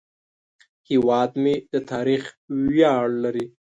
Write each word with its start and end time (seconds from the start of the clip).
هیواد 0.89 1.31
مې 1.41 1.55
د 1.73 1.75
تاریخ 1.91 2.23
ویاړ 2.73 3.05
لري 3.23 3.45